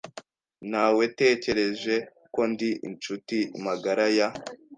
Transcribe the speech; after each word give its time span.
Nawetekereje 0.69 1.95
ko 2.33 2.41
ndi 2.51 2.69
inshuti 2.87 3.37
magara 3.65 4.05
ya. 4.17 4.27